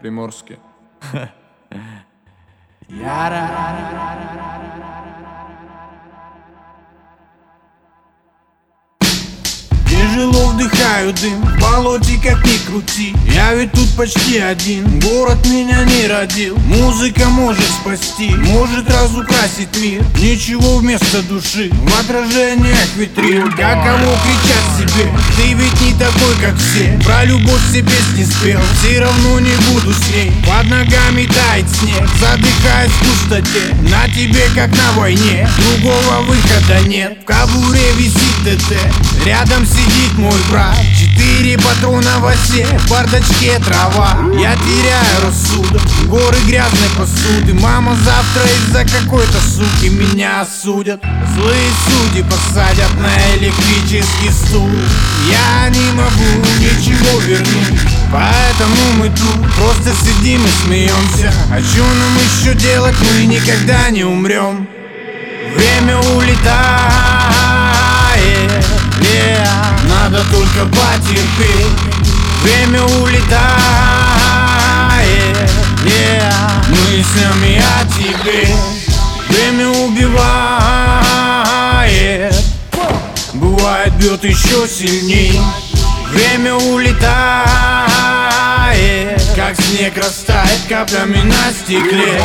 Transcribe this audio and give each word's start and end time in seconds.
Приморский. 0.00 0.58
Тяжело 10.18 10.48
вдыхаю 10.48 11.12
дым, 11.12 11.40
в 11.42 11.60
болоте 11.60 12.18
как 12.20 12.44
ни 12.44 12.56
крути 12.66 13.14
Я 13.32 13.54
ведь 13.54 13.70
тут 13.70 13.88
почти 13.96 14.38
один, 14.38 14.98
город 14.98 15.38
меня 15.46 15.84
не 15.84 16.08
родил 16.08 16.58
Музыка 16.66 17.28
может 17.28 17.64
спасти, 17.64 18.30
может 18.30 18.90
разукрасить 18.90 19.74
мир. 19.80 20.02
Ничего 20.20 20.78
вместо 20.78 21.22
души, 21.22 21.70
в 21.72 22.00
отражениях 22.00 22.88
витрин. 22.96 23.50
Каково 23.52 24.18
кричать 24.24 24.90
себе, 24.90 25.10
ты 25.36 25.54
ведь 25.54 25.80
не 25.80 25.92
такой 25.98 26.34
как 26.40 26.56
все. 26.58 26.98
Про 27.04 27.24
любовь 27.24 27.60
все 27.70 27.82
песни 27.82 28.24
спел, 28.24 28.60
все 28.80 29.00
равно 29.00 29.40
не 29.40 29.54
буду 29.70 29.92
с 29.92 30.08
ней. 30.10 30.32
Под 30.46 30.68
ногами 30.68 31.26
тает 31.26 31.66
снег, 31.68 32.08
задыхаясь 32.20 32.90
в 32.90 32.98
пустоте. 32.98 33.74
На 33.90 34.08
тебе 34.08 34.48
как 34.54 34.70
на 34.76 34.92
войне, 34.92 35.48
другого 35.58 36.22
выхода 36.22 36.80
нет. 36.86 37.18
В 37.22 37.24
кобуре 37.24 37.92
висит 37.96 38.44
ДТ, 38.44 38.76
рядом 39.24 39.64
сидит 39.64 40.07
мой 40.16 40.38
брат 40.50 40.76
Четыре 40.98 41.58
патрона 41.58 42.18
в 42.18 42.26
осе, 42.26 42.64
в 42.64 42.90
бардачке 42.90 43.58
трава. 43.60 44.18
Я 44.34 44.56
теряю 44.56 45.22
рассудок, 45.24 45.82
горы 46.06 46.36
грязной 46.46 46.88
посуды. 46.96 47.54
Мама 47.54 47.96
завтра 48.04 48.42
из-за 48.58 48.84
какой-то 48.84 49.38
суки 49.40 49.88
меня 49.88 50.40
осудят. 50.40 51.02
Злые 51.34 51.70
судьи 51.86 52.22
посадят 52.22 52.92
на 52.98 53.36
электрический 53.36 54.30
стул. 54.30 54.68
Я 55.30 55.68
не 55.70 55.92
могу 55.92 56.48
ничего 56.58 57.20
вернуть 57.20 57.80
Поэтому 58.12 58.92
мы 58.98 59.08
тут 59.10 59.54
просто 59.54 59.92
сидим 60.04 60.44
и 60.44 60.50
смеемся. 60.64 61.32
А 61.52 61.60
что 61.60 61.82
нам 61.82 62.16
еще 62.16 62.54
делать, 62.54 62.96
мы 63.00 63.26
никогда 63.26 63.90
не 63.90 64.04
умрем 64.04 64.66
Время 65.54 65.98
улетает, 65.98 66.57
надо 70.18 70.30
только 70.30 70.64
потерпеть 70.66 71.78
Время 72.42 72.82
улетает, 72.82 73.28
yeah. 75.84 76.32
мыслями 76.70 77.60
о 77.60 77.84
тебе. 77.92 78.48
Время 79.28 79.68
убивает, 79.68 80.24
бывает 83.34 83.92
бьет 83.94 84.24
еще 84.24 84.68
сильней. 84.68 85.40
Время 86.12 86.54
улетает, 86.54 87.02
как 89.34 89.60
снег 89.60 89.96
растает 89.98 90.60
каплями 90.68 91.22
на 91.22 91.52
стекле 91.52 92.22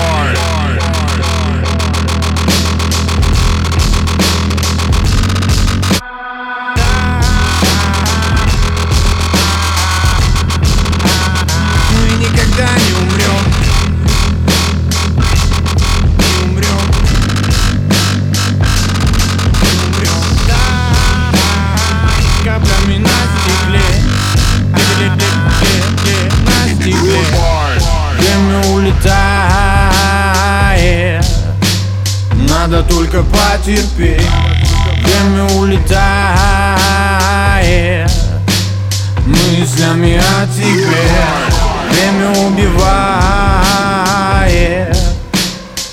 только 33.14 33.30
потерпеть 33.30 34.28
Время 35.04 35.44
улетает. 35.60 35.94
Мыслями 39.26 40.18
о 40.18 40.48
тебе. 40.48 41.06
Время 41.92 42.32
убивает. 42.48 42.88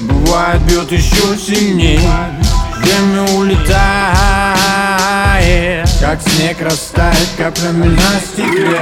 Бывает 0.01 0.63
бьет 0.63 0.91
еще 0.93 1.37
сильней. 1.37 2.01
Время 2.79 3.23
улетает. 3.35 3.69
Как 6.01 6.23
снег 6.23 6.63
растает 6.63 7.29
каплями 7.37 7.89
на 7.89 8.21
стекле 8.21 8.81